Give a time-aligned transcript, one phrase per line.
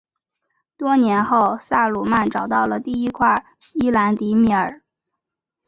[0.77, 4.81] 多年后萨鲁曼找到了第一块伊兰迪米尔。